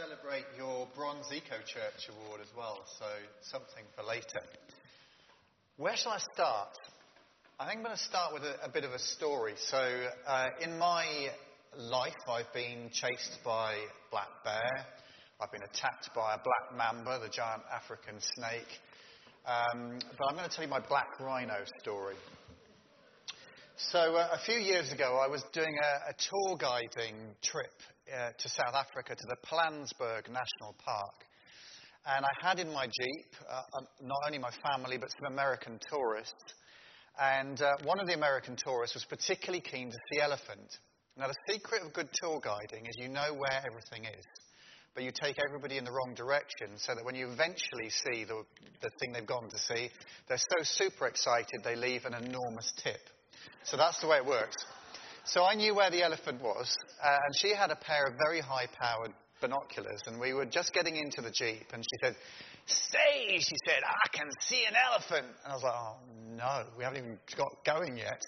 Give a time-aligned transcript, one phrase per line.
[0.00, 3.04] celebrate your Bronze Eco Church Award as well, so
[3.42, 4.40] something for later.
[5.76, 6.68] Where shall I start?
[7.58, 9.52] I think I'm going to start with a, a bit of a story.
[9.56, 9.76] So,
[10.26, 11.04] uh, in my
[11.76, 13.74] life, I've been chased by
[14.10, 14.86] black bear.
[15.38, 18.72] I've been attacked by a black mamba, the giant African snake.
[19.44, 22.16] Um, but I'm going to tell you my black rhino story.
[23.88, 27.72] So, uh, a few years ago, I was doing a, a tour guiding trip
[28.12, 31.24] uh, to South Africa to the Pilanesberg National Park.
[32.04, 33.62] And I had in my Jeep uh,
[34.02, 36.54] not only my family, but some American tourists.
[37.18, 40.76] And uh, one of the American tourists was particularly keen to see elephant.
[41.16, 44.24] Now, the secret of good tour guiding is you know where everything is,
[44.94, 48.44] but you take everybody in the wrong direction so that when you eventually see the,
[48.82, 49.88] the thing they've gone to see,
[50.28, 53.00] they're so super excited they leave an enormous tip.
[53.64, 54.56] So that's the way it works.
[55.24, 58.40] So I knew where the elephant was, uh, and she had a pair of very
[58.40, 62.16] high powered binoculars, and we were just getting into the Jeep, and she said,
[62.66, 65.26] Stay, she said, I can see an elephant.
[65.44, 65.96] And I was like, Oh
[66.36, 68.20] no, we haven't even got going yet.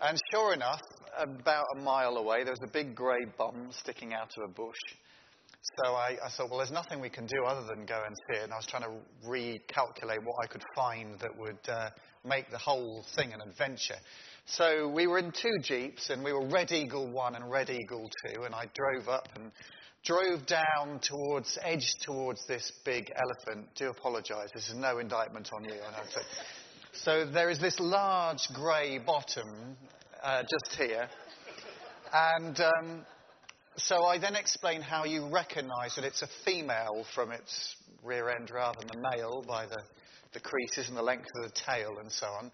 [0.00, 0.80] And sure enough,
[1.18, 4.78] about a mile away, there was a big grey bum sticking out of a bush.
[5.78, 8.40] So I, I, thought, well, there's nothing we can do other than go and see
[8.40, 8.44] it.
[8.44, 11.90] And I was trying to recalculate what I could find that would uh,
[12.24, 13.98] make the whole thing an adventure.
[14.46, 18.10] So we were in two Jeeps, and we were Red Eagle 1 and Red Eagle
[18.34, 19.52] 2, and I drove up and
[20.04, 23.68] drove down towards, edged towards this big elephant.
[23.76, 25.76] Do apologise, this is no indictment on you,
[26.92, 29.76] so there is this large grey bottom
[30.22, 31.08] uh, just here,
[32.12, 33.06] and um,
[33.76, 38.50] so I then explain how you recognise that it's a female from its rear end
[38.50, 39.78] rather than the male by the,
[40.34, 42.52] the creases and the length of the tail and so on.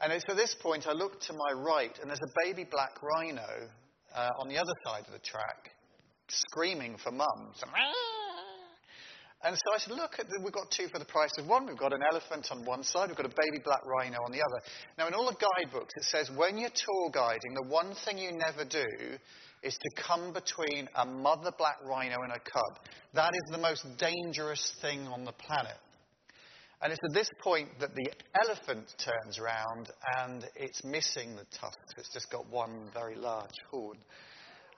[0.00, 3.02] And it's at this point I look to my right, and there's a baby black
[3.02, 3.68] rhino
[4.14, 5.72] uh, on the other side of the track,
[6.28, 7.50] screaming for mum.
[7.56, 7.66] So,
[9.42, 11.66] and so I said, look, we've got two for the price of one.
[11.66, 14.38] We've got an elephant on one side, we've got a baby black rhino on the
[14.38, 14.64] other.
[14.98, 18.32] Now, in all the guidebooks, it says when you're tour guiding, the one thing you
[18.32, 18.86] never do
[19.62, 22.86] is to come between a mother black rhino and a cub.
[23.14, 25.76] That is the most dangerous thing on the planet.
[26.80, 28.08] And it's at this point that the
[28.44, 31.94] elephant turns around and it's missing the tusks.
[31.96, 33.98] It's just got one very large horn.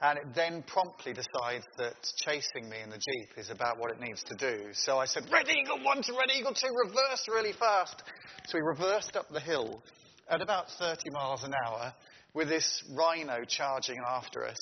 [0.03, 4.01] And it then promptly decides that chasing me in the Jeep is about what it
[4.01, 4.69] needs to do.
[4.73, 8.03] So I said, Red Eagle 1 to Red Eagle 2, reverse really fast.
[8.47, 9.83] So we reversed up the hill
[10.31, 11.93] at about 30 miles an hour
[12.33, 14.59] with this rhino charging after us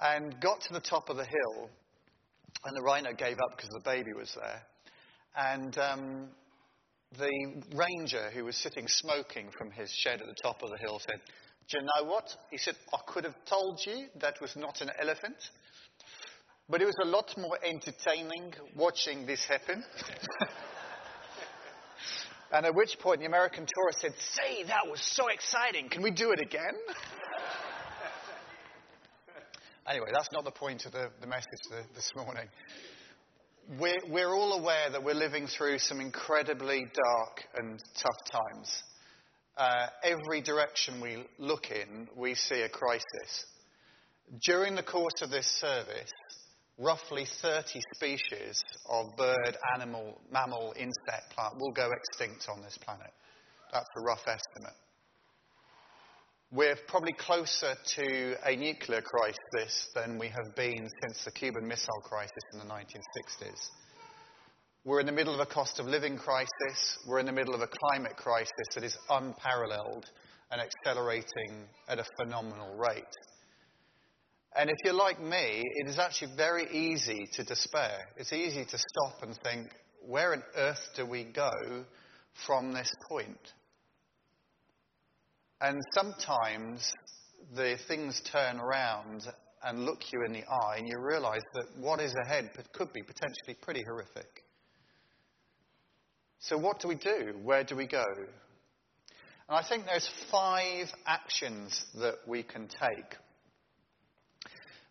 [0.00, 1.68] and got to the top of the hill.
[2.64, 4.62] And the rhino gave up because the baby was there.
[5.36, 6.28] And um,
[7.18, 11.00] the ranger who was sitting smoking from his shed at the top of the hill
[11.00, 11.20] said,
[11.68, 12.28] Do you know what?
[12.50, 15.36] He said, I could have told you that was not an elephant,
[16.68, 19.82] but it was a lot more entertaining watching this happen.
[22.52, 25.88] and at which point the American tourist said, Say, that was so exciting.
[25.88, 26.74] Can we do it again?
[29.88, 32.48] anyway, that's not the point of the, the message this morning
[33.78, 38.82] we're, we're all aware that we're living through some incredibly dark and tough times.
[39.56, 43.46] Uh, every direction we look in, we see a crisis.
[44.44, 46.10] During the course of this service,
[46.78, 53.12] roughly 30 species of bird, animal, mammal, insect, plant will go extinct on this planet.
[53.72, 54.76] That's a rough estimate.
[56.52, 62.00] We're probably closer to a nuclear crisis than we have been since the Cuban Missile
[62.02, 63.68] Crisis in the 1960s.
[64.84, 66.98] We're in the middle of a cost of living crisis.
[67.06, 70.06] We're in the middle of a climate crisis that is unparalleled
[70.50, 73.04] and accelerating at a phenomenal rate.
[74.56, 78.08] And if you're like me, it is actually very easy to despair.
[78.16, 79.68] It's easy to stop and think,
[80.04, 81.84] where on earth do we go
[82.44, 83.52] from this point?
[85.60, 86.92] And sometimes
[87.54, 89.26] the things turn around
[89.62, 93.02] and look you in the eye, and you realize that what is ahead could be
[93.02, 94.44] potentially pretty horrific.
[96.38, 97.34] So, what do we do?
[97.42, 98.04] Where do we go?
[98.16, 103.16] And I think there's five actions that we can take.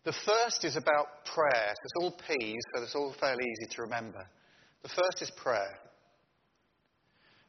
[0.04, 1.74] The first is about prayer.
[1.74, 4.26] So it's all P's, so it's all fairly easy to remember.
[4.82, 5.78] The first is prayer.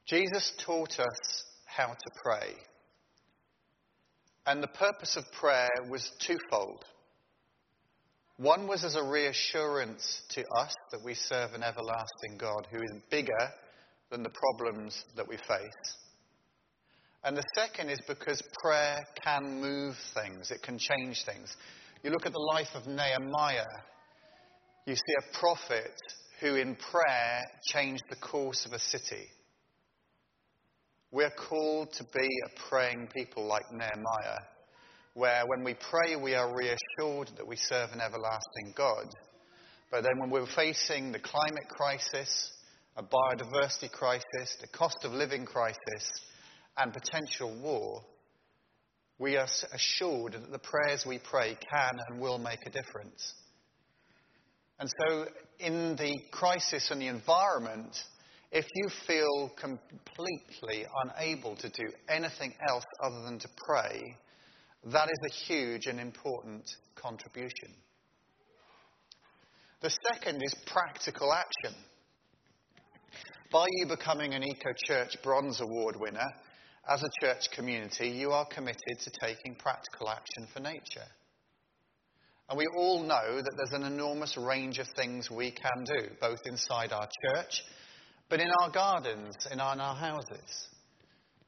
[0.05, 2.53] Jesus taught us how to pray.
[4.45, 6.83] And the purpose of prayer was twofold.
[8.37, 13.01] One was as a reassurance to us that we serve an everlasting God who is
[13.11, 13.51] bigger
[14.09, 15.95] than the problems that we face.
[17.23, 21.55] And the second is because prayer can move things, it can change things.
[22.03, 23.63] You look at the life of Nehemiah.
[24.87, 25.93] you see a prophet
[26.39, 29.27] who in prayer changed the course of a city.
[31.13, 34.39] We're called to be a praying people like Nehemiah,
[35.13, 39.07] where when we pray, we are reassured that we serve an everlasting God.
[39.91, 42.53] But then when we're facing the climate crisis,
[42.95, 45.75] a biodiversity crisis, the cost of living crisis,
[46.77, 48.01] and potential war,
[49.19, 53.33] we are assured that the prayers we pray can and will make a difference.
[54.79, 55.25] And so,
[55.59, 58.01] in the crisis and the environment,
[58.51, 64.17] if you feel completely unable to do anything else other than to pray,
[64.85, 67.73] that is a huge and important contribution.
[69.81, 71.75] The second is practical action.
[73.51, 76.27] By you becoming an Eco Church Bronze Award winner,
[76.89, 81.07] as a church community, you are committed to taking practical action for nature.
[82.49, 86.39] And we all know that there's an enormous range of things we can do, both
[86.45, 87.61] inside our church,
[88.31, 90.69] but in our gardens, in our, in our houses.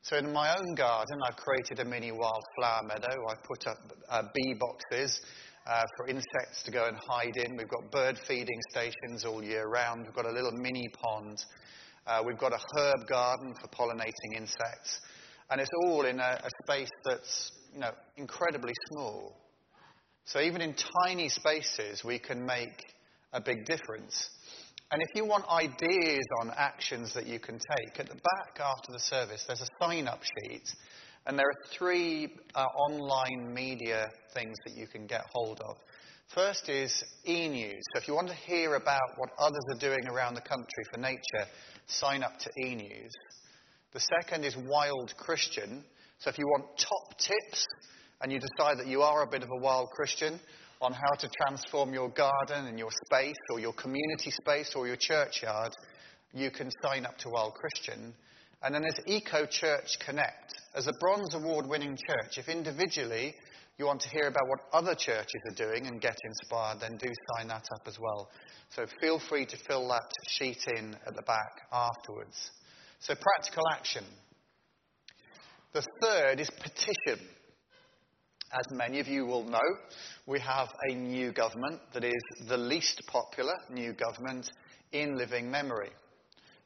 [0.01, 3.15] So in my own garden, I've created a mini wildflower meadow.
[3.29, 3.77] I've put up
[4.09, 5.21] uh, bee boxes
[5.65, 7.55] uh, for insects to go and hide in.
[7.55, 10.03] We've got bird feeding stations all year round.
[10.03, 11.37] We've got a little mini pond.
[12.05, 14.99] Uh, we've got a herb garden for pollinating insects.
[15.49, 19.37] And it's all in a, a space that's, you know, incredibly small.
[20.25, 20.75] So even in
[21.05, 22.83] tiny spaces, we can make
[23.31, 24.29] a big difference.
[24.93, 28.91] And if you want ideas on actions that you can take, at the back after
[28.91, 30.71] the service, there's a sign up sheet.
[31.25, 35.77] And there are three uh, online media things that you can get hold of.
[36.35, 37.81] First is e news.
[37.91, 40.99] So if you want to hear about what others are doing around the country for
[40.99, 41.49] nature,
[41.87, 43.11] sign up to e news.
[43.93, 45.83] The second is Wild Christian.
[46.19, 47.65] So if you want top tips
[48.21, 50.39] and you decide that you are a bit of a wild Christian
[50.83, 54.97] on how to transform your garden and your space or your community space or your
[54.97, 55.71] churchyard,
[56.33, 58.13] you can sign up to Wild Christian.
[58.61, 60.53] And then there's Eco Church Connect.
[60.75, 63.33] As a Bronze Award winning church, if individually
[63.77, 67.09] you want to hear about what other churches are doing and get inspired, then do
[67.35, 68.29] sign that up as well.
[68.69, 72.51] So feel free to fill that sheet in at the back afterwards.
[72.99, 74.05] So, practical action.
[75.73, 77.25] The third is petition.
[78.53, 79.59] As many of you will know,
[80.27, 84.51] we have a new government that is the least popular new government
[84.91, 85.89] in living memory.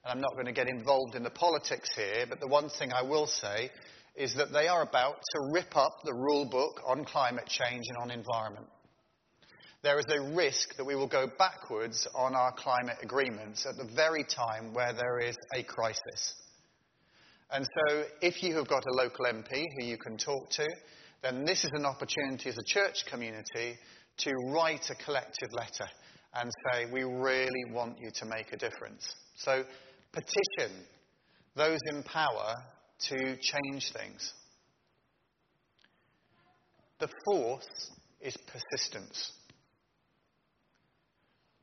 [0.04, 2.92] And I'm not going to get involved in the politics here, but the one thing
[2.92, 3.69] I will say
[4.18, 7.98] is that they are about to rip up the rule book on climate change and
[8.01, 8.68] on environment.
[9.81, 13.89] There is a risk that we will go backwards on our climate agreements at the
[13.95, 16.34] very time where there is a crisis.
[17.50, 20.68] And so, if you have got a local MP who you can talk to,
[21.21, 23.77] then this is an opportunity as a church community
[24.17, 25.89] to write a collective letter
[26.33, 29.15] and say, We really want you to make a difference.
[29.35, 29.63] So,
[30.11, 30.85] petition
[31.55, 32.53] those in power
[32.99, 34.33] to change things.
[36.99, 37.67] The fourth
[38.21, 39.31] is persistence.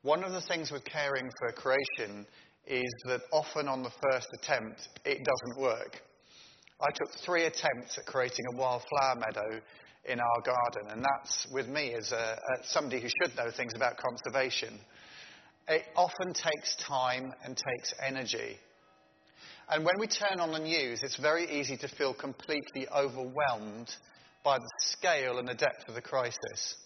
[0.02, 2.26] One of the things with caring for creation
[2.66, 6.02] is that often on the first attempt, it doesn't work.
[6.80, 9.60] I took three attempts at creating a wildflower meadow
[10.06, 13.72] in our garden, and that's with me as a, as somebody who should know things
[13.74, 14.78] about conservation.
[15.68, 18.58] It often takes time and takes energy.
[19.68, 23.94] And when we turn on the news, it's very easy to feel completely overwhelmed
[24.44, 26.76] by the scale and the depth of the crisis.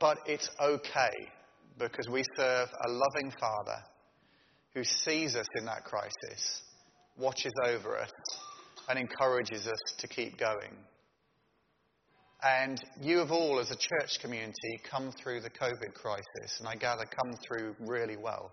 [0.00, 1.12] But it's okay
[1.78, 3.78] because we serve a loving Father
[4.74, 6.62] who sees us in that crisis,
[7.18, 8.10] watches over us,
[8.88, 10.72] and encourages us to keep going.
[12.42, 16.74] And you have all, as a church community, come through the COVID crisis, and I
[16.74, 18.52] gather come through really well.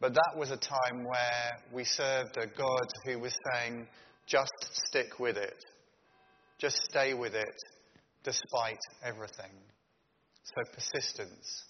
[0.00, 3.86] But that was a time where we served a God who was saying,
[4.26, 5.64] just stick with it.
[6.58, 7.54] Just stay with it
[8.22, 9.50] despite everything.
[10.44, 11.64] So persistence.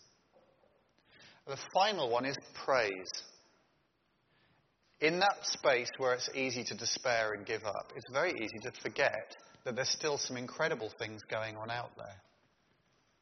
[1.47, 3.23] The final one is praise.
[5.05, 8.73] In that space where it's easy to despair and give up, it's very easy to
[8.81, 12.23] forget that there's still some incredible things going on out there.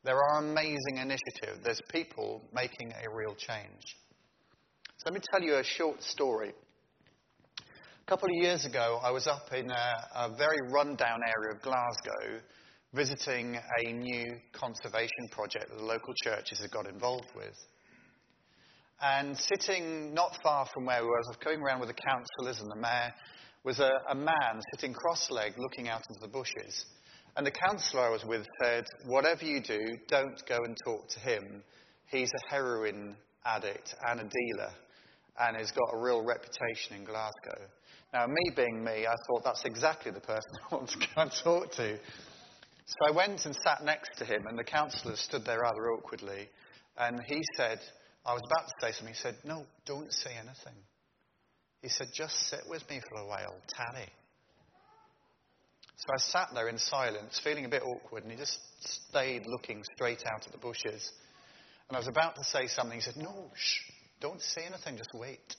[0.04, 1.58] There are amazing initiatives.
[1.64, 3.96] There's people making a real change.
[4.98, 6.52] So let me tell you a short story.
[7.58, 11.62] A couple of years ago, I was up in a, a very rundown area of
[11.62, 12.42] Glasgow
[12.94, 17.56] visiting a new conservation project that the local churches had got involved with.
[19.02, 22.60] And sitting not far from where we were, I was going around with the councillors
[22.60, 23.12] and the mayor,
[23.64, 26.86] was a, a man sitting cross legged looking out into the bushes.
[27.36, 31.20] And the councillor I was with said, Whatever you do, don't go and talk to
[31.20, 31.64] him.
[32.06, 34.70] He's a heroin addict and a dealer
[35.40, 37.58] and has got a real reputation in Glasgow.
[38.12, 41.32] Now, me being me, I thought that's exactly the person I want to go and
[41.42, 41.98] talk to.
[42.86, 46.48] So I went and sat next to him, and the counsellor stood there rather awkwardly.
[46.98, 47.80] And he said,
[48.24, 49.14] I was about to say something.
[49.14, 50.78] He said, No, don't say anything.
[51.80, 54.08] He said, Just sit with me for a while, Tanny.
[55.96, 59.82] So I sat there in silence, feeling a bit awkward, and he just stayed looking
[59.94, 61.10] straight out at the bushes.
[61.88, 62.96] And I was about to say something.
[62.96, 63.80] He said, No, shh,
[64.20, 65.56] don't say anything, just wait.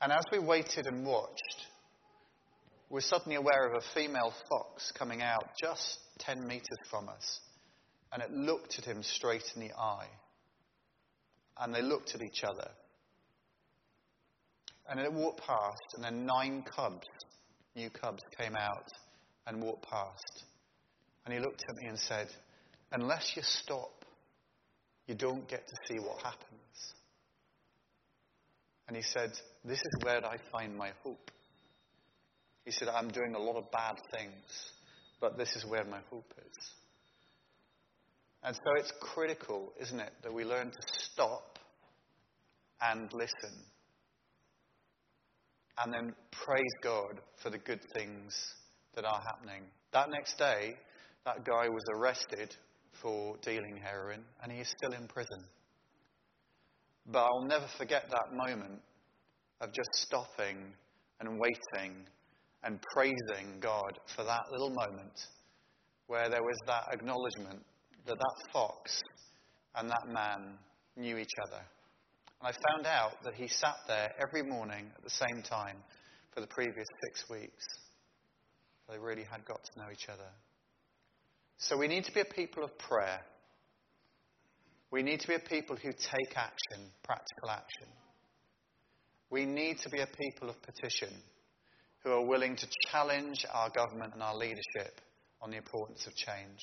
[0.00, 1.66] And as we waited and watched,
[2.90, 7.40] we were suddenly aware of a female fox coming out just 10 metres from us.
[8.12, 10.08] And it looked at him straight in the eye.
[11.58, 12.70] And they looked at each other.
[14.88, 17.06] And it walked past, and then nine cubs,
[17.76, 18.90] new cubs, came out
[19.46, 20.44] and walked past.
[21.24, 22.28] And he looked at me and said,
[22.90, 24.04] Unless you stop,
[25.06, 26.94] you don't get to see what happens.
[28.86, 29.32] And he said,
[29.64, 31.30] This is where I find my hope.
[32.64, 34.72] He said, I'm doing a lot of bad things,
[35.20, 36.70] but this is where my hope is.
[38.44, 41.58] And so it's critical, isn't it, that we learn to stop
[42.80, 43.64] and listen.
[45.78, 48.34] And then praise God for the good things
[48.94, 49.62] that are happening.
[49.92, 50.76] That next day,
[51.24, 52.54] that guy was arrested
[53.02, 55.44] for dealing heroin, and he is still in prison.
[57.06, 58.80] But I'll never forget that moment
[59.60, 60.58] of just stopping
[61.20, 62.06] and waiting
[62.64, 65.26] and praising God for that little moment
[66.06, 67.64] where there was that acknowledgement
[68.08, 69.00] that that fox
[69.76, 70.58] and that man
[70.96, 71.62] knew each other.
[72.40, 75.76] And I found out that he sat there every morning at the same time
[76.34, 77.64] for the previous six weeks.
[78.90, 80.30] They really had got to know each other.
[81.58, 83.20] So we need to be a people of prayer.
[84.90, 87.88] We need to be a people who take action, practical action.
[89.30, 91.12] We need to be a people of petition
[92.02, 95.00] who are willing to challenge our government and our leadership
[95.42, 96.60] on the importance of change.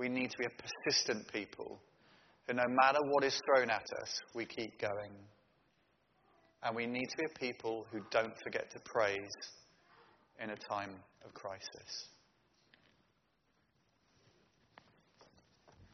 [0.00, 1.78] We need to be a persistent people
[2.48, 5.12] who, no matter what is thrown at us, we keep going.
[6.62, 9.28] And we need to be a people who don't forget to praise
[10.42, 12.08] in a time of crisis.